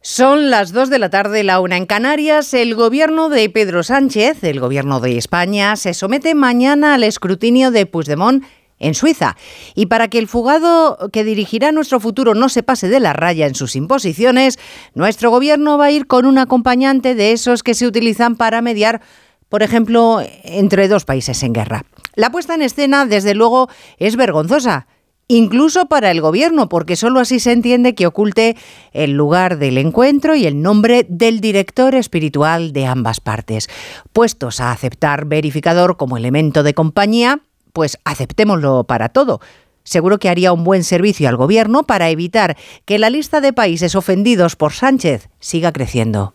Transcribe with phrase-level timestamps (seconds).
[0.00, 2.52] Son las 2 de la tarde, la una en Canarias.
[2.54, 7.86] El gobierno de Pedro Sánchez, el gobierno de España, se somete mañana al escrutinio de
[7.86, 8.44] Puigdemont
[8.78, 9.36] en Suiza.
[9.74, 13.46] Y para que el fugado que dirigirá nuestro futuro no se pase de la raya
[13.46, 14.58] en sus imposiciones,
[14.94, 19.00] nuestro gobierno va a ir con un acompañante de esos que se utilizan para mediar,
[19.48, 21.84] por ejemplo, entre dos países en guerra.
[22.14, 23.68] La puesta en escena, desde luego,
[23.98, 24.86] es vergonzosa
[25.28, 28.56] incluso para el gobierno, porque sólo así se entiende que oculte
[28.92, 33.68] el lugar del encuentro y el nombre del director espiritual de ambas partes.
[34.12, 37.40] Puestos a aceptar verificador como elemento de compañía,
[37.72, 39.40] pues aceptémoslo para todo.
[39.84, 43.94] Seguro que haría un buen servicio al gobierno para evitar que la lista de países
[43.94, 46.34] ofendidos por Sánchez siga creciendo.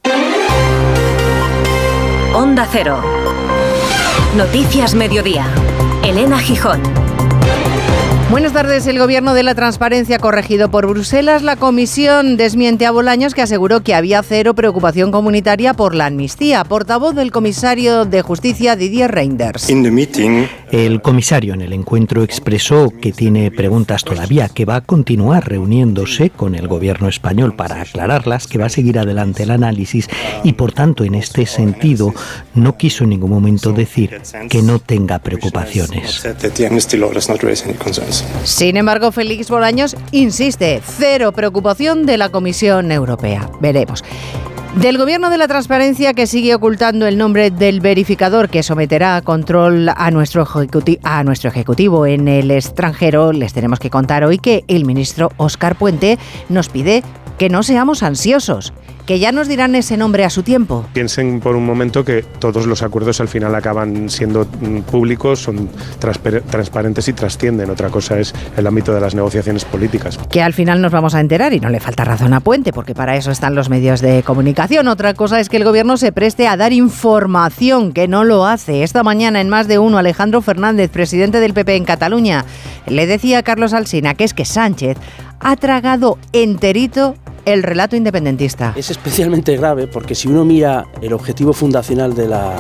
[2.34, 3.02] Onda Cero.
[4.38, 5.46] Noticias Mediodía.
[6.02, 6.82] Elena Gijón.
[8.32, 8.88] Buenas tardes.
[8.88, 11.44] El Gobierno de la Transparencia corregido por Bruselas.
[11.44, 16.64] La Comisión desmiente a Bolaños que aseguró que había cero preocupación comunitaria por la amnistía.
[16.64, 19.70] Portavoz del comisario de Justicia Didier Reinders.
[20.72, 26.30] El comisario en el encuentro expresó que tiene preguntas todavía, que va a continuar reuniéndose
[26.30, 30.08] con el Gobierno español para aclararlas, que va a seguir adelante el análisis
[30.46, 32.14] y, por tanto, en este sentido,
[32.56, 36.24] no quiso en ningún momento decir que no tenga preocupaciones.
[38.44, 43.50] Sin embargo, Félix Bolaños insiste, cero preocupación de la Comisión Europea.
[43.60, 44.04] Veremos.
[44.76, 49.22] Del Gobierno de la Transparencia que sigue ocultando el nombre del verificador que someterá a
[49.22, 50.48] control a nuestro,
[51.04, 55.76] a nuestro Ejecutivo en el extranjero, les tenemos que contar hoy que el ministro Óscar
[55.76, 57.04] Puente nos pide
[57.38, 58.72] que no seamos ansiosos
[59.06, 60.86] que ya nos dirán ese nombre a su tiempo.
[60.94, 65.70] Piensen por un momento que todos los acuerdos al final acaban siendo mm, públicos, son
[66.00, 67.70] transparentes y trascienden.
[67.70, 70.18] Otra cosa es el ámbito de las negociaciones políticas.
[70.30, 72.96] Que al final nos vamos a enterar y no le falta razón a Puente, porque
[72.96, 74.88] para eso están los medios de comunicación.
[74.88, 78.84] Otra cosa es que el gobierno se preste a dar información, que no lo hace.
[78.84, 82.46] Esta mañana en más de uno, Alejandro Fernández, presidente del PP en Cataluña,
[82.88, 84.98] le decía a Carlos Alsina que es que Sánchez
[85.40, 87.16] ha tragado enterito
[87.46, 88.74] el relato independentista.
[88.76, 92.56] Es especialmente grave porque si uno mira el objetivo fundacional de la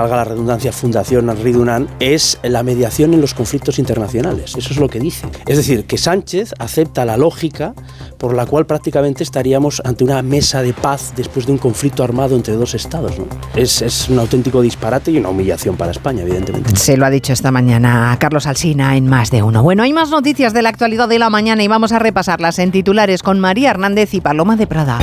[0.00, 4.54] valga la redundancia, Fundación Ridunan, es la mediación en los conflictos internacionales.
[4.56, 5.26] Eso es lo que dice.
[5.46, 7.74] Es decir, que Sánchez acepta la lógica
[8.18, 12.36] por la cual prácticamente estaríamos ante una mesa de paz después de un conflicto armado
[12.36, 13.12] entre dos estados.
[13.54, 16.76] Es, es un auténtico disparate y una humillación para España, evidentemente.
[16.76, 19.62] Se lo ha dicho esta mañana Carlos Alsina en más de uno.
[19.62, 22.72] Bueno, hay más noticias de la actualidad de la mañana y vamos a repasarlas en
[22.72, 24.98] titulares con María Hernández y Paloma de Prada.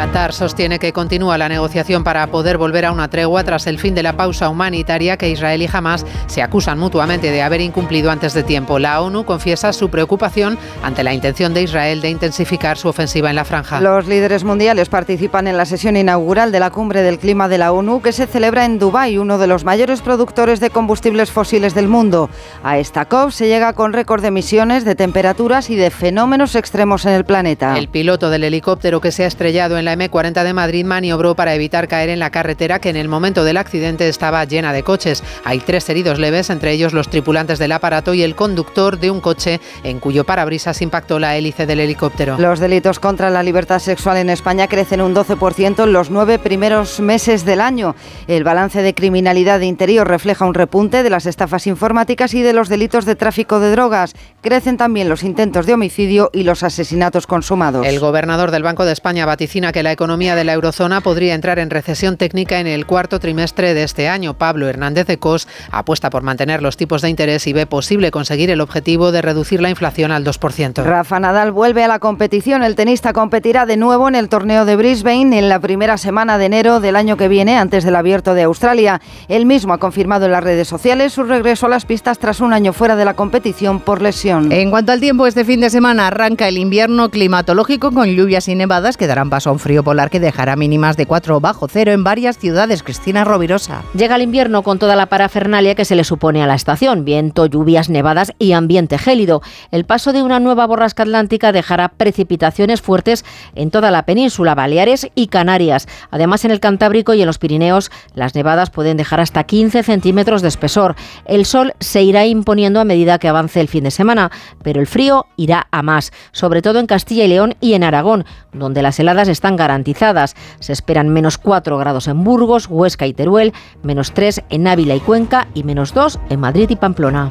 [0.00, 3.94] Qatar sostiene que continúa la negociación para poder volver a una tregua tras el fin
[3.94, 8.32] de la pausa humanitaria que Israel y Hamas se acusan mutuamente de haber incumplido antes
[8.32, 8.78] de tiempo.
[8.78, 13.36] La ONU confiesa su preocupación ante la intención de Israel de intensificar su ofensiva en
[13.36, 13.78] la franja.
[13.82, 17.70] Los líderes mundiales participan en la sesión inaugural de la Cumbre del Clima de la
[17.70, 21.88] ONU que se celebra en Dubái, uno de los mayores productores de combustibles fósiles del
[21.88, 22.30] mundo.
[22.64, 27.04] A esta COP se llega con récord de emisiones, de temperaturas y de fenómenos extremos
[27.04, 27.76] en el planeta.
[27.76, 31.54] El piloto del helicóptero que se ha estrellado en la M40 de Madrid maniobró para
[31.54, 35.22] evitar caer en la carretera que en el momento del accidente estaba llena de coches.
[35.44, 39.20] Hay tres heridos leves, entre ellos los tripulantes del aparato y el conductor de un
[39.20, 42.36] coche en cuyo parabrisas impactó la hélice del helicóptero.
[42.38, 47.00] Los delitos contra la libertad sexual en España crecen un 12% en los nueve primeros
[47.00, 47.94] meses del año.
[48.26, 52.52] El balance de criminalidad de interior refleja un repunte de las estafas informáticas y de
[52.52, 54.14] los delitos de tráfico de drogas.
[54.42, 57.86] Crecen también los intentos de homicidio y los asesinatos consumados.
[57.86, 61.58] El gobernador del Banco de España vaticina que la economía de la eurozona podría entrar
[61.58, 64.34] en recesión técnica en el cuarto trimestre de este año.
[64.34, 68.50] Pablo Hernández de Cos apuesta por mantener los tipos de interés y ve posible conseguir
[68.50, 70.82] el objetivo de reducir la inflación al 2%.
[70.82, 72.62] Rafa Nadal vuelve a la competición.
[72.62, 76.46] El tenista competirá de nuevo en el torneo de Brisbane en la primera semana de
[76.46, 79.00] enero del año que viene, antes del abierto de Australia.
[79.28, 82.52] Él mismo ha confirmado en las redes sociales su regreso a las pistas tras un
[82.52, 84.52] año fuera de la competición por lesión.
[84.52, 88.54] En cuanto al tiempo, este fin de semana arranca el invierno climatológico con lluvias y
[88.54, 91.92] nevadas que darán paso a un frío polar que dejará mínimas de 4 bajo cero
[91.92, 92.82] en varias ciudades.
[92.82, 93.82] Cristina Rovirosa.
[93.94, 97.46] Llega el invierno con toda la parafernalia que se le supone a la estación, viento,
[97.46, 99.42] lluvias, nevadas y ambiente gélido.
[99.70, 103.24] El paso de una nueva borrasca atlántica dejará precipitaciones fuertes
[103.54, 105.86] en toda la península, Baleares y Canarias.
[106.10, 110.42] Además, en el Cantábrico y en los Pirineos, las nevadas pueden dejar hasta 15 centímetros
[110.42, 110.96] de espesor.
[111.24, 114.30] El sol se irá imponiendo a medida que avance el fin de semana,
[114.62, 118.24] pero el frío irá a más, sobre todo en Castilla y León y en Aragón,
[118.52, 120.34] donde las heladas están garantizadas.
[120.58, 123.52] Se esperan menos 4 grados en Burgos, Huesca y Teruel,
[123.84, 127.30] menos 3 en Ávila y Cuenca y menos 2 en Madrid y Pamplona.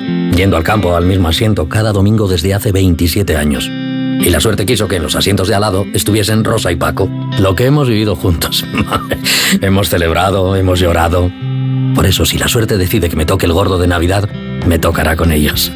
[0.35, 3.67] yendo al campo al mismo asiento cada domingo desde hace 27 años.
[3.67, 7.09] Y la suerte quiso que en los asientos de al lado estuviesen Rosa y Paco.
[7.39, 8.65] Lo que hemos vivido juntos.
[9.61, 11.31] hemos celebrado, hemos llorado.
[11.95, 14.29] Por eso, si la suerte decide que me toque el gordo de Navidad,
[14.65, 15.71] me tocará con ellos.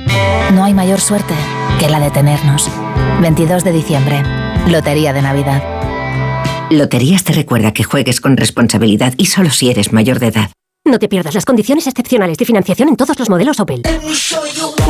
[0.53, 1.33] No hay mayor suerte
[1.79, 2.69] que la de tenernos.
[3.21, 4.23] 22 de diciembre,
[4.67, 5.63] Lotería de Navidad.
[6.69, 10.51] Loterías te recuerda que juegues con responsabilidad y solo si eres mayor de edad.
[10.87, 13.81] No te pierdas las condiciones excepcionales de financiación en todos los modelos Opel.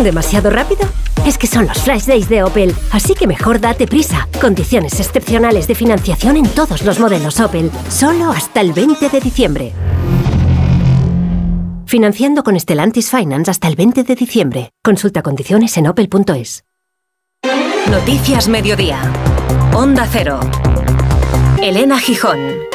[0.04, 0.82] ¿Demasiado rápido?
[1.26, 4.28] Es que son los flash days de Opel, así que mejor date prisa.
[4.42, 9.72] Condiciones excepcionales de financiación en todos los modelos Opel, solo hasta el 20 de diciembre.
[11.86, 14.72] Financiando con Stellantis Finance hasta el 20 de diciembre.
[14.84, 16.66] Consulta condiciones en opel.es.
[17.90, 19.00] Noticias Mediodía.
[19.74, 20.42] Onda Cero.
[21.62, 22.75] Elena Gijón.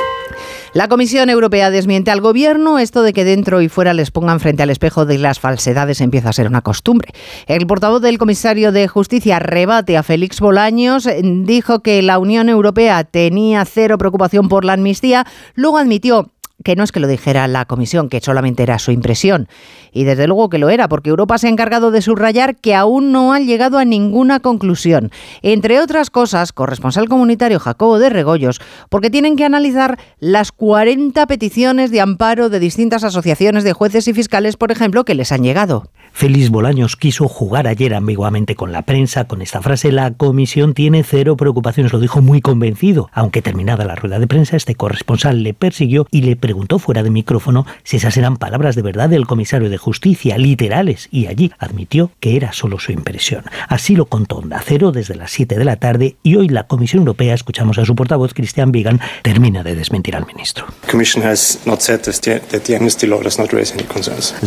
[0.73, 4.63] La Comisión Europea desmiente al Gobierno esto de que dentro y fuera les pongan frente
[4.63, 7.13] al espejo de las falsedades empieza a ser una costumbre.
[7.49, 13.03] El portavoz del comisario de Justicia rebate a Félix Bolaños, dijo que la Unión Europea
[13.03, 15.27] tenía cero preocupación por la amnistía,
[15.57, 16.31] luego admitió
[16.65, 19.49] que no es que lo dijera la Comisión, que solamente era su impresión.
[19.93, 23.13] Y desde luego que lo era, porque Europa se ha encargado de subrayar que aún
[23.13, 25.11] no han llegado a ninguna conclusión.
[25.43, 31.91] Entre otras cosas, corresponsal comunitario Jacobo de Regoyos, porque tienen que analizar las 40 peticiones
[31.91, 35.85] de amparo de distintas asociaciones de jueces y fiscales, por ejemplo, que les han llegado.
[36.13, 41.03] Félix Bolaños quiso jugar ayer ambiguamente con la prensa con esta frase, la comisión tiene
[41.03, 43.09] cero preocupaciones, lo dijo muy convencido.
[43.13, 47.11] Aunque terminada la rueda de prensa, este corresponsal le persiguió y le preguntó fuera de
[47.11, 52.11] micrófono si esas eran palabras de verdad del comisario de justicia, literales, y allí admitió
[52.21, 53.45] que era solo su impresión.
[53.69, 57.01] Así lo contó Onda Cero desde las 7 de la tarde y hoy la Comisión
[57.01, 60.67] Europea, escuchamos a su portavoz Christian Vigan, termina de desmentir al ministro.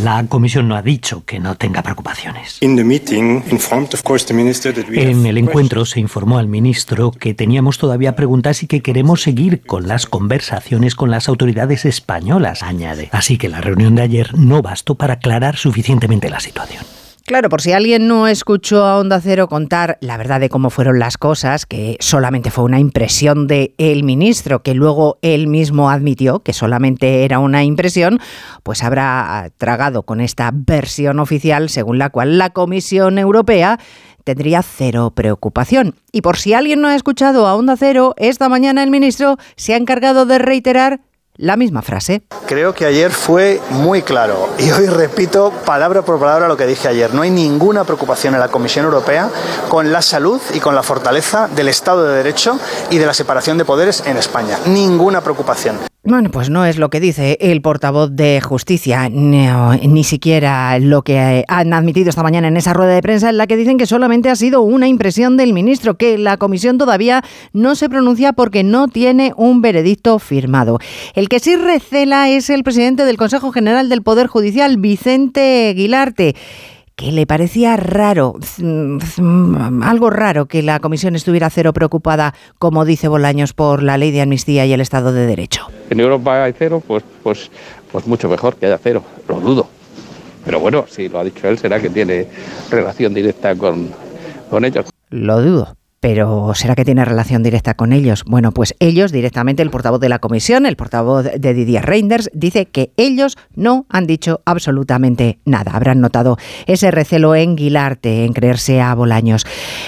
[0.04, 2.58] La Comisión no ha dicho que no tenga preocupaciones.
[2.62, 2.78] En
[5.26, 9.88] el encuentro se informó al ministro que teníamos todavía preguntas y que queremos seguir con
[9.88, 13.10] las conversaciones con las autoridades españolas, añade.
[13.12, 16.84] Así que la reunión de ayer no bastó para aclarar suficientemente la situación.
[17.26, 21.00] Claro, por si alguien no escuchó a Onda Cero contar la verdad de cómo fueron
[21.00, 26.40] las cosas, que solamente fue una impresión de el ministro, que luego él mismo admitió
[26.40, 28.20] que solamente era una impresión,
[28.64, 33.80] pues habrá tragado con esta versión oficial según la cual la Comisión Europea
[34.26, 35.96] tendría cero preocupación.
[36.12, 39.74] Y por si alguien no ha escuchado a Onda Cero, esta mañana el ministro se
[39.74, 41.00] ha encargado de reiterar
[41.36, 42.24] la misma frase.
[42.46, 46.88] Creo que ayer fue muy claro y hoy repito palabra por palabra lo que dije
[46.88, 47.14] ayer.
[47.14, 49.30] No hay ninguna preocupación en la Comisión Europea
[49.70, 52.60] con la salud y con la fortaleza del Estado de Derecho
[52.90, 54.60] y de la separación de poderes en España.
[54.66, 55.93] Ninguna preocupación.
[56.06, 61.46] Bueno, pues no es lo que dice el portavoz de Justicia, ni siquiera lo que
[61.48, 64.30] han admitido esta mañana en esa rueda de prensa en la que dicen que solamente
[64.30, 67.24] ha sido una impresión del ministro, que la comisión todavía
[67.54, 70.80] no se pronuncia porque no tiene un veredicto firmado.
[71.14, 76.36] El que sí recela es el presidente del Consejo General del Poder Judicial, Vicente Aguilarte
[76.96, 83.08] que le parecía raro, mm, algo raro que la comisión estuviera cero preocupada, como dice
[83.08, 85.68] Bolaños, por la ley de amnistía y el Estado de Derecho.
[85.90, 87.50] En Europa hay cero, pues, pues,
[87.92, 89.68] pues mucho mejor que haya cero, lo dudo.
[90.46, 92.28] Pero bueno, si lo ha dicho él, será que tiene
[92.70, 93.90] relación directa con,
[94.50, 94.86] con ellos.
[95.10, 98.26] Lo dudo pero ¿será que tiene relación directa con ellos?
[98.26, 102.66] Bueno, pues ellos directamente, el portavoz de la comisión, el portavoz de Didier Reinders, dice
[102.66, 105.72] que ellos no han dicho absolutamente nada.
[105.72, 109.46] Habrán notado ese recelo en Guilarte, en creerse a Bolaños.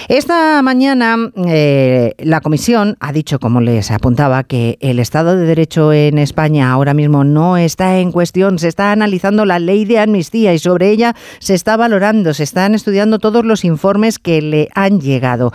[0.08, 1.18] Esta mañana
[1.48, 6.72] eh, la comisión ha dicho, como les apuntaba, que el Estado de Derecho en España
[6.72, 8.58] ahora mismo no está en cuestión.
[8.58, 12.74] Se está analizando la ley de amnistía y sobre ella se está valorando, se están
[12.74, 15.52] estudiando todos los informes que le han llegado.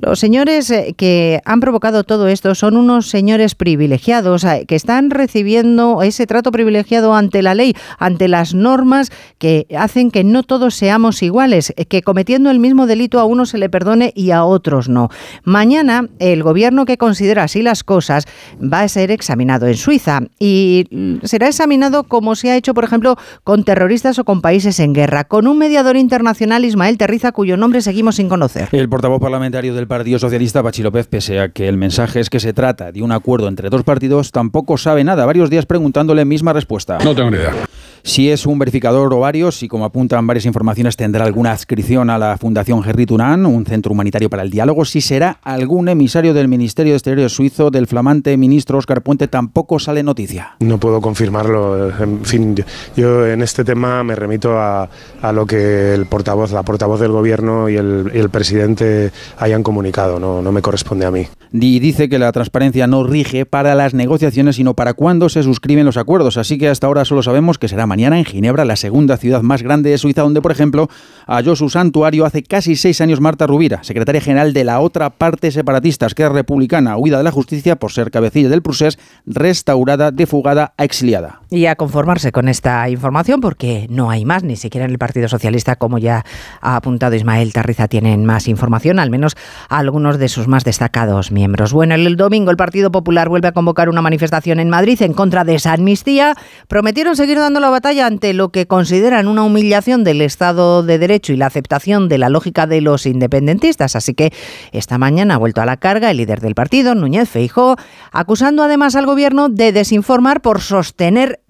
[0.00, 5.10] Los señores eh, que han provocado todo esto son unos señores privilegiados eh, que están
[5.10, 10.74] recibiendo ese trato privilegiado ante la ley, ante las normas que hacen que no todos
[10.74, 14.44] seamos iguales, eh, que cometiendo el mismo delito a uno se le perdone y a
[14.44, 15.10] otros no.
[15.44, 18.24] Mañana el gobierno que considera así las cosas
[18.60, 20.88] va a ser examinado en Suiza y
[21.22, 25.24] será examinado como se ha hecho, por ejemplo, con terroristas o con países en guerra,
[25.24, 28.68] con un mediador internacional, Ismael Terriza, cuyo nombre seguimos sin conocer.
[28.72, 32.40] El portavoz parlamentario del Partido Socialista, Pachi López, pese a que el mensaje es que
[32.40, 35.26] se trata de un acuerdo entre dos partidos, tampoco sabe nada.
[35.26, 36.98] Varios días preguntándole misma respuesta.
[37.04, 37.52] No tengo ni idea.
[38.06, 42.18] Si es un verificador o varios, y como apuntan varias informaciones, tendrá alguna adscripción a
[42.18, 44.84] la Fundación Henry Tunán, un centro humanitario para el diálogo.
[44.84, 49.78] Si será algún emisario del Ministerio de Exteriores suizo, del flamante ministro Oscar Puente, tampoco
[49.78, 50.54] sale noticia.
[50.60, 51.88] No puedo confirmarlo.
[51.98, 52.62] En fin,
[52.94, 54.86] yo, en este tema me remito a,
[55.22, 59.62] a, lo que el portavoz, la portavoz del gobierno y el, y el presidente hayan
[59.62, 60.20] comunicado.
[60.20, 61.26] No, no me corresponde a mí.
[61.56, 65.86] Y dice que la transparencia no rige para las negociaciones, sino para cuándo se suscriben
[65.86, 66.36] los acuerdos.
[66.36, 69.62] Así que hasta ahora solo sabemos que será mañana en Ginebra, la segunda ciudad más
[69.62, 70.88] grande de Suiza, donde, por ejemplo,
[71.28, 75.52] halló su santuario hace casi seis años Marta Rubira, secretaria general de la otra parte
[75.52, 80.74] separatista, que es republicana, huida de la justicia por ser cabecilla del procés, restaurada, defugada,
[80.76, 81.42] exiliada.
[81.50, 85.28] Y a conformarse con esta información, porque no hay más, ni siquiera en el Partido
[85.28, 86.24] Socialista, como ya
[86.60, 89.36] ha apuntado Ismael Tarriza, tienen más información, al menos
[89.68, 91.43] algunos de sus más destacados miembros.
[91.72, 95.44] Bueno, el domingo el Partido Popular vuelve a convocar una manifestación en Madrid en contra
[95.44, 96.34] de esa amnistía.
[96.68, 101.32] Prometieron seguir dando la batalla ante lo que consideran una humillación del Estado de Derecho
[101.32, 103.94] y la aceptación de la lógica de los independentistas.
[103.94, 104.32] Así que
[104.72, 107.76] esta mañana ha vuelto a la carga el líder del partido, Núñez Feijó,
[108.10, 111.43] acusando además al gobierno de desinformar por sostener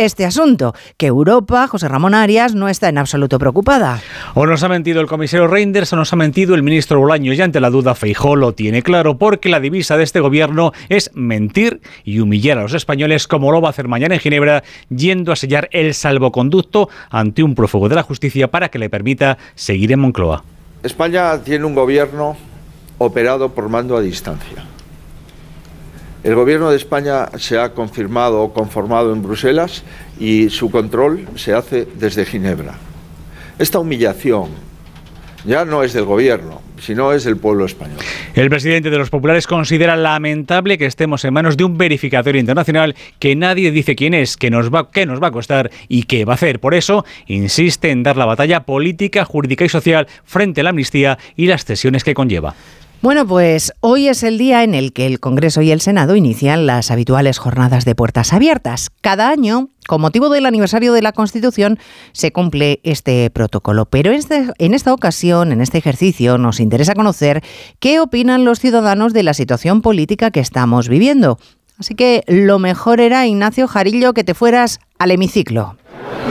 [0.00, 4.00] este asunto, que Europa, José Ramón Arias, no está en absoluto preocupada.
[4.34, 7.40] O nos ha mentido el comisario Reinders o nos ha mentido el ministro Bolaño y
[7.40, 11.82] ante la duda Feijó lo tiene claro porque la divisa de este gobierno es mentir
[12.04, 15.36] y humillar a los españoles como lo va a hacer mañana en Ginebra yendo a
[15.36, 20.00] sellar el salvoconducto ante un prófugo de la justicia para que le permita seguir en
[20.00, 20.42] Moncloa.
[20.82, 22.36] España tiene un gobierno
[22.96, 24.64] operado por mando a distancia.
[26.22, 29.82] El Gobierno de España se ha confirmado o conformado en Bruselas
[30.18, 32.74] y su control se hace desde Ginebra.
[33.58, 34.50] Esta humillación
[35.46, 37.98] ya no es del Gobierno, sino es del pueblo español.
[38.34, 42.94] El presidente de los populares considera lamentable que estemos en manos de un verificador internacional
[43.18, 46.26] que nadie dice quién es, qué nos va, qué nos va a costar y qué
[46.26, 46.60] va a hacer.
[46.60, 51.18] Por eso insiste en dar la batalla política, jurídica y social frente a la amnistía
[51.34, 52.54] y las cesiones que conlleva.
[53.02, 56.66] Bueno, pues hoy es el día en el que el Congreso y el Senado inician
[56.66, 58.90] las habituales jornadas de puertas abiertas.
[59.00, 61.78] Cada año, con motivo del aniversario de la Constitución,
[62.12, 63.86] se cumple este protocolo.
[63.86, 67.42] Pero este, en esta ocasión, en este ejercicio, nos interesa conocer
[67.78, 71.38] qué opinan los ciudadanos de la situación política que estamos viviendo.
[71.78, 75.76] Así que lo mejor era, Ignacio Jarillo, que te fueras al hemiciclo.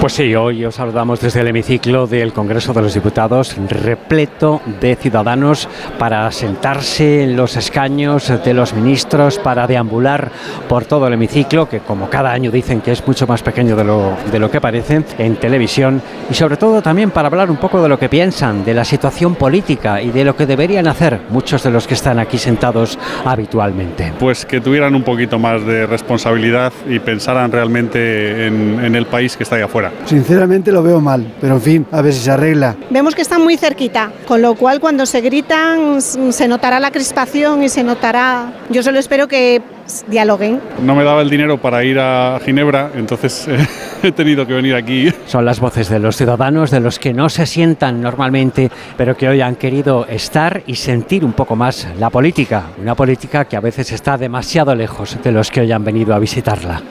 [0.02, 4.96] Pues sí, hoy os saludamos desde el hemiciclo del Congreso de los Diputados, repleto de
[4.96, 10.32] ciudadanos para sentarse en los escaños de los ministros, para deambular
[10.70, 13.84] por todo el hemiciclo, que como cada año dicen que es mucho más pequeño de
[13.84, 17.82] lo, de lo que parece, en televisión, y sobre todo también para hablar un poco
[17.84, 21.62] de lo que piensan, de la situación política y de lo que deberían hacer muchos
[21.64, 24.14] de los que están aquí sentados habitualmente.
[24.18, 29.36] Pues que tuvieran un poquito más de responsabilidad y pensaran realmente en, en el país
[29.36, 29.92] que está ahí afuera.
[30.06, 32.76] Sinceramente lo veo mal, pero en fin, a ver si se arregla.
[32.90, 37.64] Vemos que están muy cerquita, con lo cual cuando se gritan se notará la crispación
[37.64, 38.54] y se notará...
[38.70, 39.62] Yo solo espero que
[40.08, 40.60] dialoguen.
[40.84, 43.58] No me daba el dinero para ir a Ginebra, entonces eh,
[44.04, 45.12] he tenido que venir aquí.
[45.26, 49.28] Son las voces de los ciudadanos, de los que no se sientan normalmente, pero que
[49.28, 53.62] hoy han querido estar y sentir un poco más la política, una política que a
[53.62, 56.82] veces está demasiado lejos de los que hoy han venido a visitarla.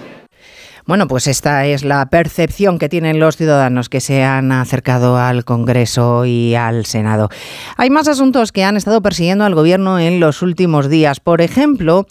[0.88, 5.44] Bueno, pues esta es la percepción que tienen los ciudadanos que se han acercado al
[5.44, 7.28] Congreso y al Senado.
[7.76, 11.20] Hay más asuntos que han estado persiguiendo al Gobierno en los últimos días.
[11.20, 12.06] Por ejemplo,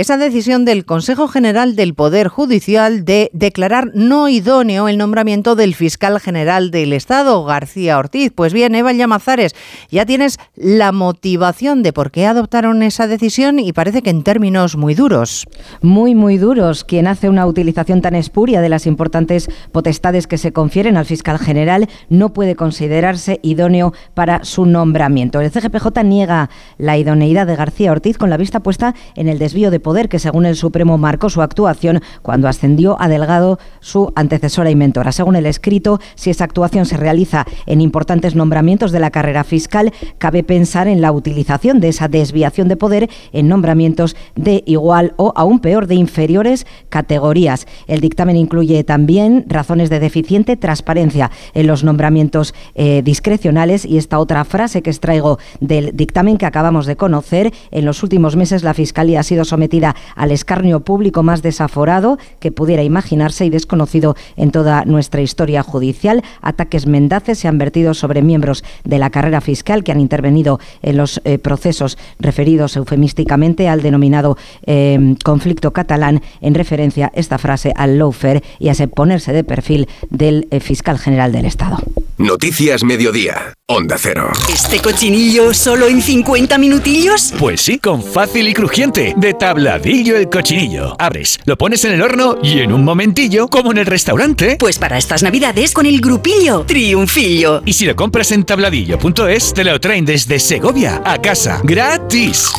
[0.00, 5.74] esa decisión del Consejo General del Poder Judicial de declarar no idóneo el nombramiento del
[5.74, 8.32] fiscal general del Estado, García Ortiz.
[8.34, 9.54] Pues bien, Eva Llamazares,
[9.90, 14.74] ya tienes la motivación de por qué adoptaron esa decisión y parece que en términos
[14.74, 15.46] muy duros.
[15.82, 16.82] Muy, muy duros.
[16.84, 21.38] Quien hace una utilización tan espuria de las importantes potestades que se confieren al fiscal
[21.38, 25.42] general no puede considerarse idóneo para su nombramiento.
[25.42, 29.70] El CGPJ niega la idoneidad de García Ortiz con la vista puesta en el desvío
[29.70, 34.70] de poder que según el Supremo marcó su actuación cuando ascendió a Delgado su antecesora
[34.70, 35.12] y mentora.
[35.12, 39.92] Según el escrito, si esa actuación se realiza en importantes nombramientos de la carrera fiscal,
[40.18, 45.32] cabe pensar en la utilización de esa desviación de poder en nombramientos de igual o
[45.36, 47.66] aún peor de inferiores categorías.
[47.86, 54.18] El dictamen incluye también razones de deficiente transparencia en los nombramientos eh, discrecionales y esta
[54.18, 57.52] otra frase que extraigo del dictamen que acabamos de conocer.
[57.70, 59.79] En los últimos meses la Fiscalía ha sido sometida
[60.16, 66.22] al escarnio público más desaforado que pudiera imaginarse y desconocido en toda nuestra historia judicial.
[66.42, 70.96] Ataques mendaces se han vertido sobre miembros de la carrera fiscal que han intervenido en
[70.96, 77.98] los eh, procesos referidos eufemísticamente al denominado eh, conflicto catalán en referencia esta frase al
[77.98, 81.78] lawfare y a ese ponerse de perfil del eh, fiscal general del Estado.
[82.18, 83.54] Noticias Mediodía.
[83.72, 84.32] Onda Cero.
[84.52, 87.32] ¿Este cochinillo solo en 50 minutillos?
[87.38, 89.14] Pues sí, con fácil y crujiente.
[89.16, 90.96] De tabladillo el cochinillo.
[90.98, 94.56] Abres, lo pones en el horno y en un momentillo, como en el restaurante.
[94.58, 97.62] Pues para estas navidades con el grupillo Triunfillo.
[97.64, 101.60] Y si lo compras en tabladillo.es, te lo traen desde Segovia a casa.
[101.62, 102.50] ¡Gratis!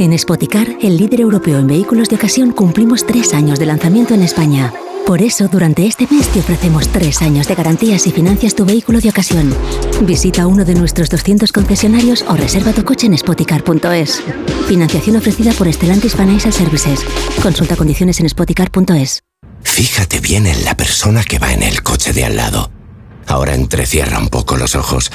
[0.00, 4.22] En Spoticar, el líder europeo en vehículos de ocasión, cumplimos tres años de lanzamiento en
[4.22, 4.72] España.
[5.06, 9.00] Por eso, durante este mes te ofrecemos tres años de garantías y financias tu vehículo
[9.00, 9.54] de ocasión.
[10.02, 14.22] Visita uno de nuestros 200 concesionarios o reserva tu coche en spoticar.es.
[14.66, 17.00] Financiación ofrecida por Stellantis Financial Services.
[17.42, 19.22] Consulta condiciones en spoticar.es.
[19.62, 22.70] Fíjate bien en la persona que va en el coche de al lado.
[23.26, 25.12] Ahora entrecierra un poco los ojos.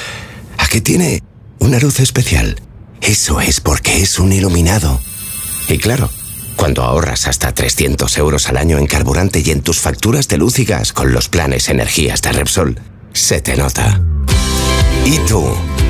[0.60, 1.24] ¿A qué tiene
[1.58, 2.62] una luz especial?
[3.02, 5.02] Eso es porque es un iluminado.
[5.68, 6.12] Y claro,
[6.60, 10.60] cuando ahorras hasta 300 euros al año en carburante y en tus facturas de luz
[10.60, 12.78] y gas con los planes energías de Repsol,
[13.14, 14.02] se te nota.
[15.06, 15.46] ¿Y tú?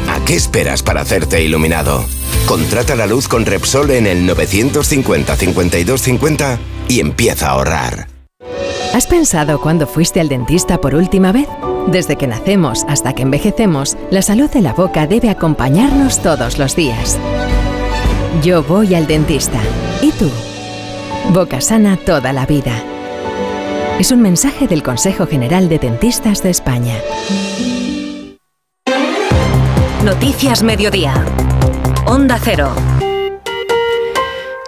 [0.07, 2.05] ¿A qué esperas para hacerte iluminado?
[2.45, 8.07] Contrata la luz con Repsol en el 950 5250 y empieza a ahorrar.
[8.93, 11.47] ¿Has pensado cuándo fuiste al dentista por última vez?
[11.88, 16.75] Desde que nacemos hasta que envejecemos, la salud de la boca debe acompañarnos todos los
[16.75, 17.17] días.
[18.43, 19.59] Yo voy al dentista.
[20.03, 20.29] ¿Y tú?
[21.29, 22.74] Boca sana toda la vida.
[24.00, 26.95] Es un mensaje del Consejo General de Dentistas de España.
[30.03, 31.13] Noticias Mediodía.
[32.07, 32.74] Onda Cero.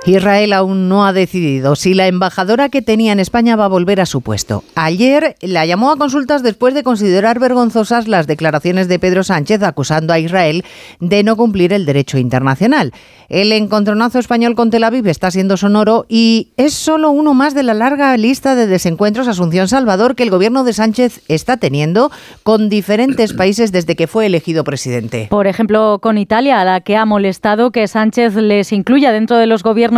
[0.06, 4.02] Israel aún no ha decidido si la embajadora que tenía en España va a volver
[4.02, 4.64] a su puesto.
[4.74, 10.12] Ayer la llamó a consultas después de considerar vergonzosas las declaraciones de Pedro Sánchez acusando
[10.12, 10.66] a Israel
[11.00, 12.94] de no cumplir el derecho internacional.
[13.30, 17.62] El encontronazo español con Tel Aviv está siendo sonoro y es solo uno más de
[17.62, 22.70] la larga lista de desencuentros Asunción Salvador que el gobierno de Sánchez está teniendo con
[22.70, 25.28] diferentes países desde que fue elegido presidente.
[25.30, 29.46] Por ejemplo, con Italia, a la que ha molestado que Sánchez les incluya dentro de
[29.46, 29.91] los gobiernos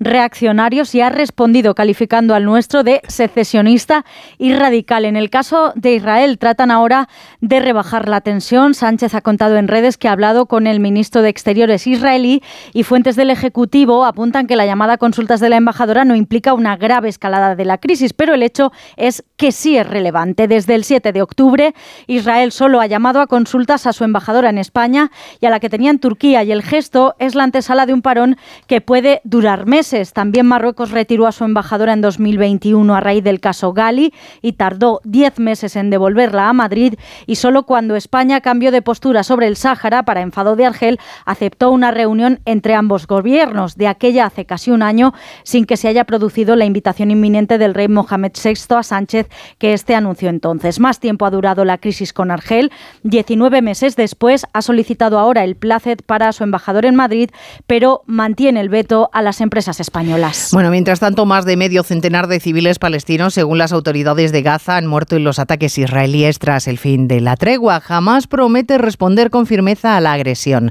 [0.00, 4.04] reaccionarios y ha respondido calificando al nuestro de secesionista
[4.38, 5.04] y radical.
[5.04, 7.08] En el caso de Israel tratan ahora
[7.40, 8.74] de rebajar la tensión.
[8.74, 12.82] Sánchez ha contado en redes que ha hablado con el ministro de Exteriores israelí y
[12.82, 17.08] fuentes del Ejecutivo apuntan que la llamada consultas de la embajadora no implica una grave
[17.08, 20.48] escalada de la crisis, pero el hecho es que sí es relevante.
[20.48, 21.74] Desde el 7 de octubre,
[22.06, 25.70] Israel solo ha llamado a consultas a su embajadora en España y a la que
[25.70, 30.12] tenía en Turquía y el gesto es la antesala de un parón que puede meses.
[30.12, 35.00] También Marruecos retiró a su embajadora en 2021 a raíz del caso Gali y tardó
[35.04, 36.94] 10 meses en devolverla a Madrid
[37.26, 41.72] y solo cuando España cambió de postura sobre el Sáhara para enfado de Argel aceptó
[41.72, 43.76] una reunión entre ambos gobiernos.
[43.76, 47.74] De aquella hace casi un año sin que se haya producido la invitación inminente del
[47.74, 50.78] rey Mohamed VI a Sánchez que este anunció entonces.
[50.78, 52.70] Más tiempo ha durado la crisis con Argel.
[53.02, 57.30] 19 meses después ha solicitado ahora el placet para su embajador en Madrid,
[57.66, 60.50] pero mantiene el veto a las empresas españolas.
[60.52, 64.76] Bueno, mientras tanto, más de medio centenar de civiles palestinos, según las autoridades de Gaza,
[64.76, 67.80] han muerto en los ataques israelíes tras el fin de la tregua.
[67.80, 70.70] Jamás promete responder con firmeza a la agresión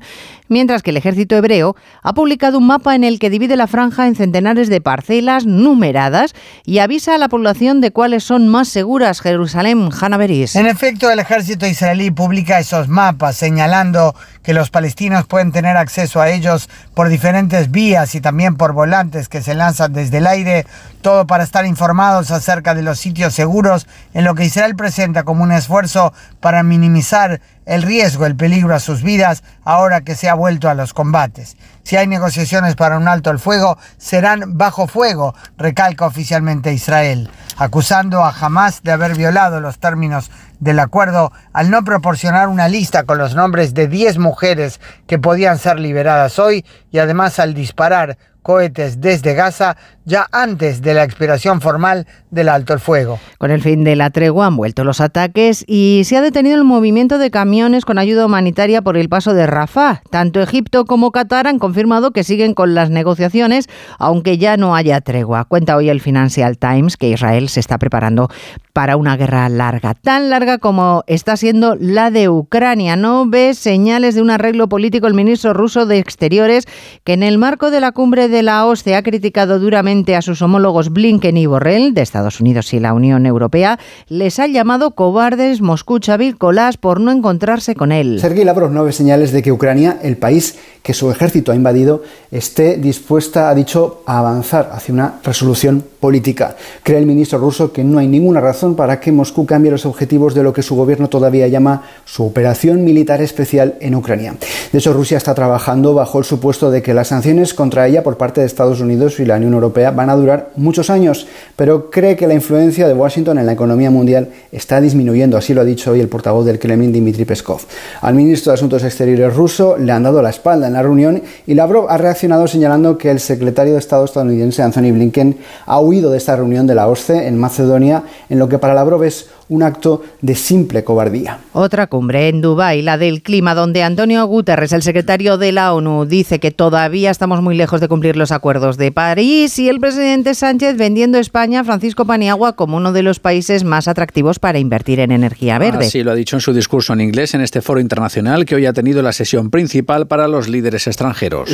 [0.53, 4.07] mientras que el ejército hebreo ha publicado un mapa en el que divide la franja
[4.07, 9.19] en centenares de parcelas numeradas y avisa a la población de cuáles son más seguras.
[9.19, 10.55] Jerusalén, Hanaveris.
[10.55, 16.21] En efecto, el ejército israelí publica esos mapas señalando que los palestinos pueden tener acceso
[16.21, 20.65] a ellos por diferentes vías y también por volantes que se lanzan desde el aire,
[21.01, 25.43] todo para estar informados acerca de los sitios seguros en lo que Israel presenta como
[25.43, 30.33] un esfuerzo para minimizar el riesgo, el peligro a sus vidas ahora que se ha
[30.33, 31.57] vuelto a los combates.
[31.83, 38.23] Si hay negociaciones para un alto al fuego, serán bajo fuego, recalca oficialmente Israel, acusando
[38.23, 43.17] a Hamas de haber violado los términos del acuerdo al no proporcionar una lista con
[43.17, 49.01] los nombres de 10 mujeres que podían ser liberadas hoy y además al disparar cohetes
[49.01, 53.19] desde Gaza ya antes de la expiración formal del alto el fuego.
[53.37, 56.63] Con el fin de la tregua han vuelto los ataques y se ha detenido el
[56.63, 60.01] movimiento de camiones con ayuda humanitaria por el paso de Rafah.
[60.09, 64.99] Tanto Egipto como Qatar han confirmado que siguen con las negociaciones, aunque ya no haya
[65.01, 65.45] tregua.
[65.45, 68.29] Cuenta hoy el Financial Times que Israel se está preparando
[68.73, 72.95] para una guerra larga, tan larga como está siendo la de Ucrania.
[72.95, 76.65] No ve señales de un arreglo político el ministro ruso de Exteriores,
[77.03, 80.41] que en el marco de la cumbre de la OSCE ha criticado duramente a sus
[80.41, 85.61] homólogos Blinken y Borrell de Estados Unidos y la Unión Europea, les ha llamado cobardes
[85.61, 88.19] Moscú, Xavi Colás por no encontrarse con él.
[88.19, 92.03] Sergei Lavrov no ve señales de que Ucrania, el país que su ejército ha invadido,
[92.31, 96.57] esté dispuesta, ha dicho, a avanzar hacia una resolución política.
[96.83, 100.33] Cree el ministro ruso que no hay ninguna razón para que Moscú cambie los objetivos
[100.33, 104.35] de lo que su gobierno todavía llama su operación militar especial en Ucrania.
[104.71, 108.17] De hecho, Rusia está trabajando bajo el supuesto de que las sanciones contra ella por
[108.23, 112.15] parte de Estados Unidos y la Unión Europea van a durar muchos años, pero cree
[112.15, 115.91] que la influencia de Washington en la economía mundial está disminuyendo, así lo ha dicho
[115.91, 117.59] hoy el portavoz del Kremlin, Dmitry Peskov.
[117.99, 121.53] Al ministro de Asuntos Exteriores ruso le han dado la espalda en la reunión y
[121.53, 126.17] Lavrov ha reaccionado señalando que el secretario de Estado estadounidense, Anthony Blinken, ha huido de
[126.17, 130.03] esta reunión de la OSCE en Macedonia, en lo que para Lavrov es un acto
[130.21, 131.39] de simple cobardía.
[131.53, 136.05] Otra cumbre en Dubái, la del clima, donde Antonio Guterres, el secretario de la ONU,
[136.05, 140.33] dice que todavía estamos muy lejos de cumplir los acuerdos de París y el presidente
[140.33, 145.11] Sánchez vendiendo España, Francisco Paniagua, como uno de los países más atractivos para invertir en
[145.11, 145.85] energía verde.
[145.85, 148.65] Así lo ha dicho en su discurso en inglés en este foro internacional que hoy
[148.65, 151.49] ha tenido la sesión principal para los líderes extranjeros.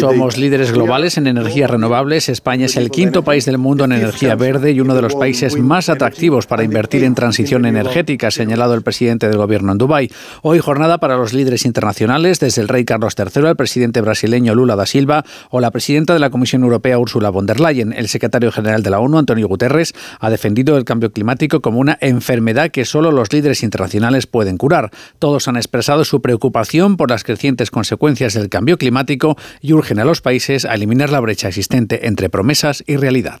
[0.00, 2.28] Somos líderes globales en energías renovables.
[2.28, 5.58] España es el quinto país del mundo en energía verde y uno de los países
[5.58, 10.10] más atractivos para invertir en transición energética, ha señalado el presidente del gobierno en Dubái.
[10.42, 14.76] Hoy jornada para los líderes internacionales, desde el rey Carlos III, el presidente brasileño Lula
[14.76, 17.92] da Silva o la presidenta de la Comisión Europea Ursula von der Leyen.
[17.92, 21.98] El secretario general de la ONU, Antonio Guterres, ha defendido el cambio climático como una
[22.00, 24.90] enfermedad que solo los líderes internacionales pueden curar.
[25.18, 30.04] Todos han expresado su preocupación por las crecientes consecuencias del cambio climático y urgen a
[30.04, 33.40] los países a eliminar la brecha existente entre promesas y realidad.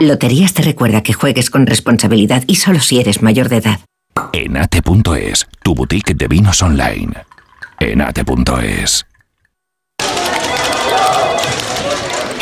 [0.00, 3.80] Loterías te recuerda que juegues con responsabilidad y solo si eres mayor de edad.
[4.32, 7.14] Enate.es, tu boutique de vinos online.
[7.80, 9.06] Enate.es.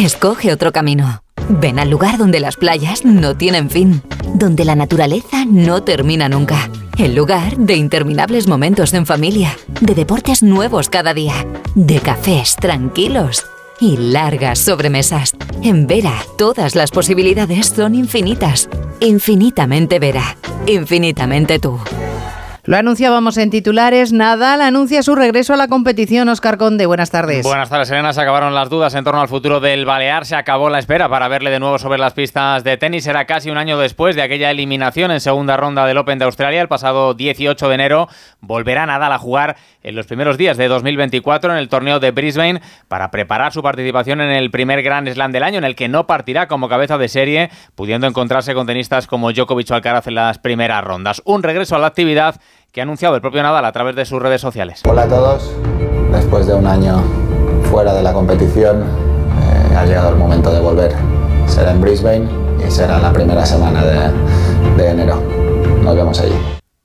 [0.01, 1.23] Escoge otro camino.
[1.49, 4.03] Ven al lugar donde las playas no tienen fin,
[4.35, 6.69] donde la naturaleza no termina nunca.
[6.99, 13.47] El lugar de interminables momentos en familia, de deportes nuevos cada día, de cafés tranquilos
[13.81, 15.35] y largas sobremesas.
[15.63, 18.69] En Vera, todas las posibilidades son infinitas.
[19.01, 20.37] Infinitamente Vera.
[20.67, 21.79] Infinitamente tú.
[22.67, 24.15] Lo anunciábamos en titulares.
[24.15, 26.31] Nadal anuncia su regreso a la competición.
[26.31, 27.43] Oscar Conde, buenas tardes.
[27.43, 28.15] Buenas tardes, Elena.
[28.15, 30.25] Se acabaron las dudas en torno al futuro del Balear.
[30.25, 33.07] Se acabó la espera para verle de nuevo sobre las pistas de tenis.
[33.07, 36.63] Era casi un año después de aquella eliminación en segunda ronda del Open de Australia,
[36.63, 38.09] el pasado 18 de enero.
[38.41, 42.63] Volverá Nadal a jugar en los primeros días de 2024 en el torneo de Brisbane
[42.89, 46.07] para preparar su participación en el primer Grand Slam del año, en el que no
[46.07, 50.39] partirá como cabeza de serie, pudiendo encontrarse con tenistas como Djokovic o Alcaraz en las
[50.39, 51.21] primeras rondas.
[51.27, 52.41] Un regreso a la actividad
[52.75, 54.83] que ha anunciado el propio Nadal a través de sus redes sociales.
[54.89, 55.55] Hola a todos,
[56.11, 57.01] después de un año
[57.71, 60.93] fuera de la competición, eh, ha llegado el momento de volver.
[61.47, 62.27] Será en Brisbane
[62.67, 64.11] y será la primera semana de,
[64.77, 65.23] de enero.
[65.85, 66.35] Nos vemos allí.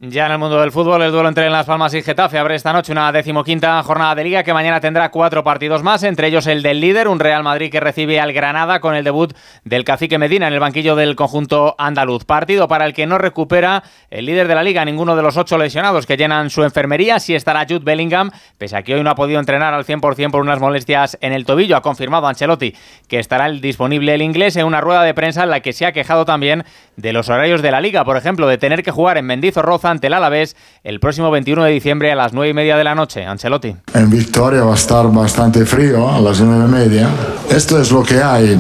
[0.02, 2.72] Ya en el mundo del fútbol, el duelo entre Las Palmas y Getafe abre esta
[2.72, 6.64] noche una decimoquinta jornada de liga que mañana tendrá cuatro partidos más, entre ellos el
[6.64, 9.34] del líder, un Real Madrid que recibe al Granada con el debut
[9.66, 12.24] del cacique Medina en el banquillo del conjunto andaluz.
[12.24, 15.58] Partido para el que no recupera el líder de la liga, ninguno de los ocho
[15.58, 17.20] lesionados que llenan su enfermería.
[17.20, 20.40] Si estará Jude Bellingham, pese a que hoy no ha podido entrenar al 100% por
[20.40, 21.76] unas molestias en el tobillo.
[21.76, 22.74] Ha confirmado Ancelotti
[23.10, 25.92] que estará disponible el inglés en una rueda de prensa en la que se ha
[25.92, 26.64] quejado también
[26.96, 30.08] de los horarios de la liga, por ejemplo, de tener que jugar en Mendizorroza ante
[30.08, 33.26] el Alavés el próximo 21 de diciembre a las 9 y media de la noche.
[33.26, 33.76] Ancelotti.
[33.94, 37.10] En Victoria va a estar bastante frío a las 9 y media.
[37.50, 38.58] Esto es lo que hay.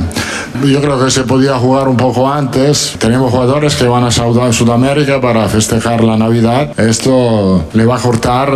[0.65, 2.95] Yo creo que se podía jugar un poco antes.
[2.99, 6.77] Tenemos jugadores que van a Sudamérica para festejar la Navidad.
[6.79, 8.51] Esto le va a cortar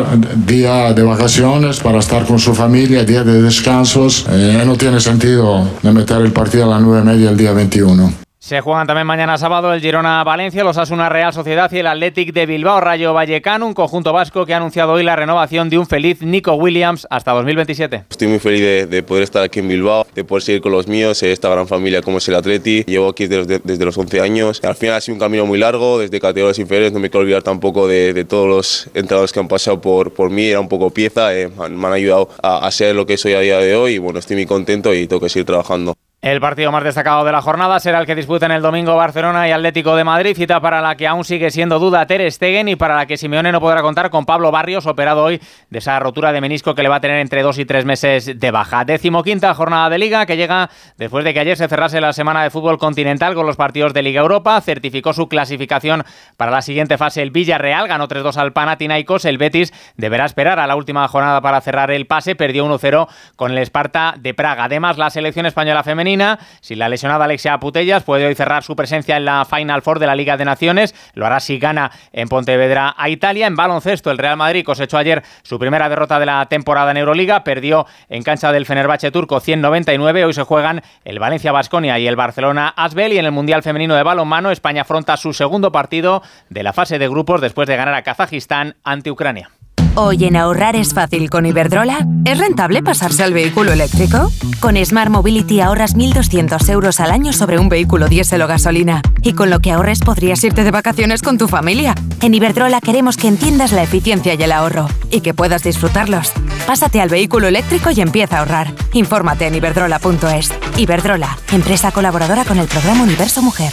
[0.45, 4.25] día de vacaciones para estar con su familia, día de descansos.
[4.29, 7.53] Eh, no tiene sentido de meter el partido a las nueve y media el día
[7.53, 8.22] 21.
[8.43, 12.45] Se juegan también mañana sábado el Girona-Valencia, los Asuna Real Sociedad y el Athletic de
[12.45, 16.21] Bilbao Rayo Vallecano, un conjunto vasco que ha anunciado hoy la renovación de un feliz
[16.21, 18.03] Nico Williams hasta 2027.
[18.09, 21.23] Estoy muy feliz de, poder estar aquí en Bilbao, de poder seguir con los míos,
[21.23, 22.85] esta gran familia como es el Athletic.
[22.85, 24.61] Llevo aquí desde, desde los 11 años.
[24.61, 26.91] Al final ha sido un camino muy largo, desde categorías inferiores.
[26.91, 30.47] No me quiero olvidar tampoco de, todos los entrenadores que han pasado por, por mí.
[30.47, 33.39] Era un poco pieza, eh, me han ayudado a, a ser lo que soy a
[33.39, 33.93] día de hoy.
[33.93, 35.95] Y bueno, estoy muy contento y tengo que seguir trabajando.
[36.23, 39.51] El partido más destacado de la jornada será el que disputen el domingo Barcelona y
[39.51, 42.95] Atlético de Madrid, cita para la que aún sigue siendo duda Ter Stegen y para
[42.95, 46.39] la que Simeone no podrá contar con Pablo Barrios, operado hoy de esa rotura de
[46.39, 48.85] menisco que le va a tener entre dos y tres meses de baja.
[48.85, 52.51] Decimoquinta jornada de Liga que llega después de que ayer se cerrase la semana de
[52.51, 56.05] fútbol continental con los partidos de Liga Europa, certificó su clasificación
[56.37, 60.67] para la siguiente fase el Villarreal, ganó 3-2 al Panathinaikos, el Betis deberá esperar a
[60.67, 64.63] la última jornada para cerrar el pase, perdió 1-0 con el Esparta de Praga.
[64.63, 66.12] Además, la selección española femenina
[66.61, 70.07] si la lesionada Alexia Putellas puede hoy cerrar su presencia en la Final Four de
[70.07, 73.47] la Liga de Naciones, lo hará si gana en Pontevedra a Italia.
[73.47, 77.43] En baloncesto, el Real Madrid cosechó ayer su primera derrota de la temporada en Euroliga,
[77.43, 80.25] perdió en cancha del Fenerbahce turco 199.
[80.25, 83.95] Hoy se juegan el Valencia Basconia y el Barcelona Asbel y en el Mundial Femenino
[83.95, 87.95] de Balonmano España afronta su segundo partido de la fase de grupos después de ganar
[87.95, 89.49] a Kazajistán ante Ucrania.
[89.95, 92.07] Hoy en ahorrar es fácil con Iberdrola.
[92.25, 94.31] ¿Es rentable pasarse al vehículo eléctrico?
[94.59, 99.03] Con Smart Mobility ahorras 1.200 euros al año sobre un vehículo diésel o gasolina.
[99.21, 101.93] Y con lo que ahorres podrías irte de vacaciones con tu familia.
[102.23, 104.87] En Iberdrola queremos que entiendas la eficiencia y el ahorro.
[105.11, 106.31] Y que puedas disfrutarlos.
[106.65, 108.73] Pásate al vehículo eléctrico y empieza a ahorrar.
[108.93, 110.53] Infórmate en iberdrola.es.
[110.75, 113.71] Iberdrola, empresa colaboradora con el programa Universo Mujer.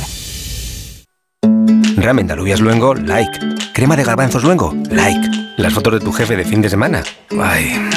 [1.96, 3.38] Ramen de alubias luengo, like.
[3.72, 5.39] Crema de garbanzos luengo, like.
[5.56, 7.02] Las fotos de tu jefe de fin de semana.
[7.38, 7.88] Ay.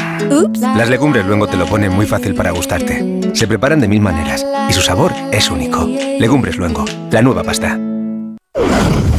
[0.75, 3.21] Las legumbres luego te lo ponen muy fácil para gustarte.
[3.33, 5.85] Se preparan de mil maneras y su sabor es único.
[6.19, 7.77] Legumbres luengo, la nueva pasta.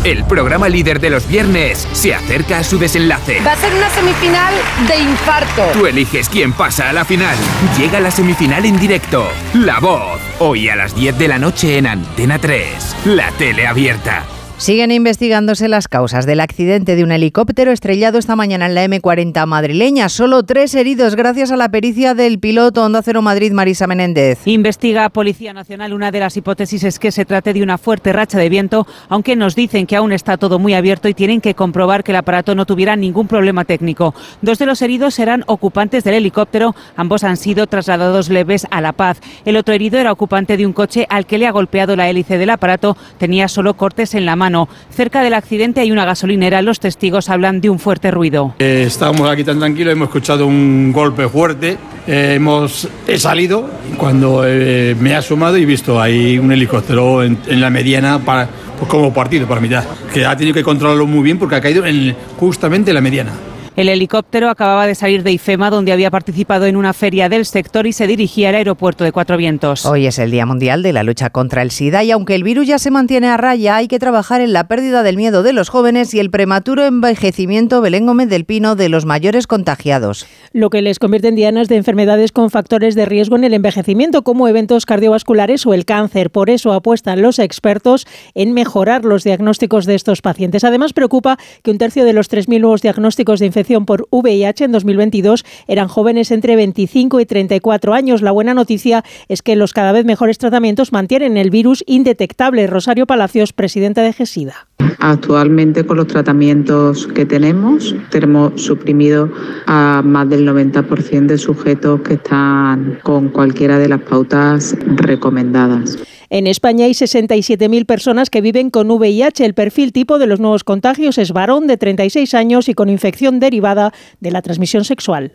[0.04, 3.40] El programa líder de los viernes se acerca a su desenlace.
[3.40, 4.52] Va a ser una semifinal
[4.86, 5.62] de infarto.
[5.72, 7.34] Tú eliges quién pasa a la final.
[7.78, 9.26] Llega la semifinal en directo.
[9.54, 10.20] La voz.
[10.40, 12.96] Hoy a las 10 de la noche en Antena 3.
[13.06, 14.24] La tele abierta.
[14.64, 19.44] Siguen investigándose las causas del accidente de un helicóptero estrellado esta mañana en la M40
[19.44, 20.09] madrileña.
[20.09, 24.38] Solo tres heridos gracias a la pericia del piloto Onda Cero Madrid, Marisa Menéndez.
[24.46, 25.92] Investiga Policía Nacional.
[25.92, 29.37] Una de las hipótesis es que se trate de una fuerte racha de viento, aunque
[29.37, 32.55] nos dicen que aún está todo muy abierto y tienen que comprobar que el aparato
[32.55, 34.14] no tuviera ningún problema técnico.
[34.40, 36.74] Dos de los heridos eran ocupantes del helicóptero.
[36.96, 39.20] Ambos han sido trasladados leves a La Paz.
[39.44, 42.38] El otro herido era ocupante de un coche al que le ha golpeado la hélice
[42.38, 42.96] del aparato.
[43.18, 44.53] Tenía solo cortes en la mano
[44.90, 46.62] Cerca del accidente hay una gasolinera.
[46.62, 48.54] Los testigos hablan de un fuerte ruido.
[48.58, 51.76] Eh, estábamos aquí tan tranquilos, hemos escuchado un golpe fuerte.
[52.06, 57.38] Eh, hemos he salido cuando eh, me he asomado y visto ahí un helicóptero en,
[57.48, 59.84] la mediana para, pues como partido para mitad.
[60.12, 63.32] Que ha tenido que controlarlo muy bien porque ha caído en, justamente en la mediana.
[63.76, 67.88] El helicóptero acababa de salir de IFEMA, donde había participado en una feria del sector
[67.88, 69.84] y se dirigía al aeropuerto de Cuatro Vientos.
[69.84, 72.68] Hoy es el Día Mundial de la Lucha contra el SIDA y aunque el virus
[72.68, 75.70] ya se mantiene a raya, hay que trabajar en la pérdida del miedo de los
[75.70, 80.24] jóvenes y el prematuro envejecimiento Belén Gómez del Pino de los mayores contagiados.
[80.52, 84.22] Lo que les convierte en dianas de enfermedades con factores de riesgo en el envejecimiento,
[84.22, 86.30] como eventos cardiovasculares o el cáncer.
[86.30, 90.62] Por eso apuestan los expertos en mejorar los diagnósticos de estos pacientes.
[90.62, 93.46] Además, preocupa que un tercio de los 3.000 nuevos diagnósticos de
[93.87, 98.22] por VIH en 2022 eran jóvenes entre 25 y 34 años.
[98.22, 102.66] La buena noticia es que los cada vez mejores tratamientos mantienen el virus indetectable.
[102.66, 104.68] Rosario Palacios, presidenta de GESIDA.
[104.98, 109.31] Actualmente con los tratamientos que tenemos, tenemos suprimido
[109.66, 115.98] a más del 90% de sujetos que están con cualquiera de las pautas recomendadas.
[116.30, 119.44] En España hay 67.000 personas que viven con VIH.
[119.44, 123.40] El perfil tipo de los nuevos contagios es varón de 36 años y con infección
[123.40, 125.30] derivada de la transmisión sexual.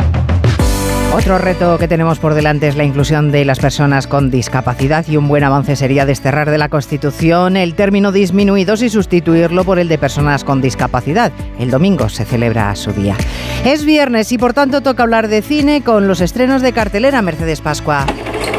[1.12, 5.18] Otro reto que tenemos por delante es la inclusión de las personas con discapacidad y
[5.18, 9.90] un buen avance sería desterrar de la Constitución el término disminuidos y sustituirlo por el
[9.90, 11.32] de personas con discapacidad.
[11.58, 13.18] El domingo se celebra su día.
[13.66, 17.62] Es viernes y por tanto toca hablar de cine con los estrenos de cartelera Mercedes
[17.62, 18.06] Pascua.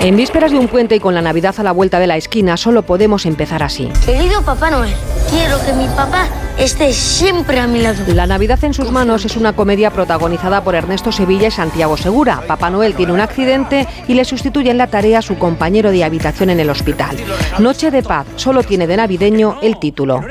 [0.02, 2.56] En vísperas de un puente y con la Navidad a la vuelta de la esquina,
[2.56, 3.90] solo podemos empezar así.
[4.06, 4.94] Querido Papá Noel,
[5.28, 6.26] quiero que mi papá
[6.58, 8.02] esté siempre a mi lado.
[8.14, 12.42] La Navidad en sus manos es una comedia protagonizada por Ernesto Sevilla y Santiago Segura.
[12.48, 16.02] Papá Noel tiene un accidente y le sustituye en la tarea a su compañero de
[16.02, 17.18] habitación en el hospital.
[17.58, 20.22] Noche de paz solo tiene de navideño el título.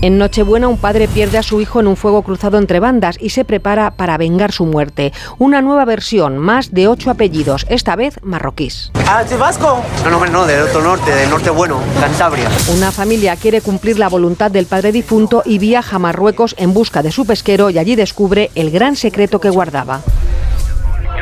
[0.00, 3.30] En Nochebuena un padre pierde a su hijo en un fuego cruzado entre bandas y
[3.30, 5.12] se prepara para vengar su muerte.
[5.38, 8.92] Una nueva versión, más de ocho apellidos, esta vez marroquíes.
[9.08, 9.82] ¿Ah, vasco?
[10.04, 12.48] No, no, no, del otro norte, del norte bueno, Cantabria.
[12.76, 17.02] Una familia quiere cumplir la voluntad del padre difunto y viaja a Marruecos en busca
[17.02, 20.02] de su pesquero y allí descubre el gran secreto que guardaba.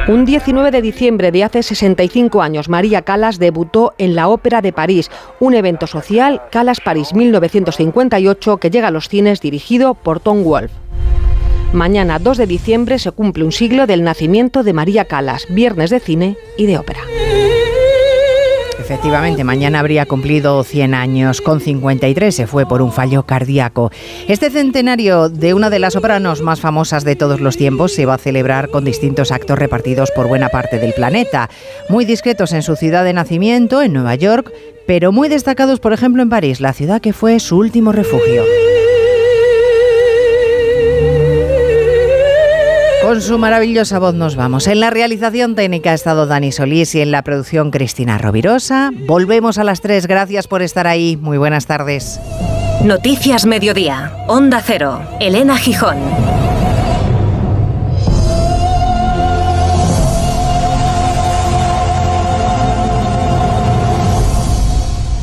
[0.09, 4.73] Un 19 de diciembre de hace 65 años, María Calas debutó en la Ópera de
[4.73, 10.45] París, un evento social, Calas París 1958, que llega a los cines dirigido por Tom
[10.45, 10.77] Wolfe.
[11.73, 15.99] Mañana 2 de diciembre se cumple un siglo del nacimiento de María Calas, viernes de
[15.99, 17.01] cine y de ópera.
[18.79, 21.41] Efectivamente, mañana habría cumplido 100 años.
[21.41, 23.91] Con 53 se fue por un fallo cardíaco.
[24.29, 28.15] Este centenario de una de las sopranos más famosas de todos los tiempos se va
[28.15, 31.49] a celebrar con distintos actos repartidos por buena parte del planeta.
[31.89, 34.53] Muy discretos en su ciudad de nacimiento, en Nueva York,
[34.87, 38.45] pero muy destacados, por ejemplo, en París, la ciudad que fue su último refugio.
[43.07, 44.67] Con su maravillosa voz nos vamos.
[44.67, 48.91] En la realización técnica ha estado Dani Solís y en la producción Cristina Rovirosa.
[49.07, 50.09] Volvemos a las tres.
[50.09, 51.17] Gracias por estar ahí.
[51.17, 52.19] Muy buenas tardes.
[52.83, 54.13] Noticias Mediodía.
[54.27, 55.01] Onda Cero.
[55.21, 55.99] Elena Gijón.